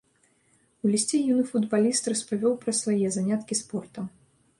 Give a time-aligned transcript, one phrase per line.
[0.85, 4.09] У лісце юны футбаліст распавёў пра свае заняткі спортам.